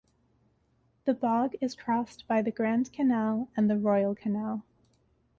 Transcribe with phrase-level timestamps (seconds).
[1.05, 4.63] The bog is crossed by the Grand Canal and the Royal Canal.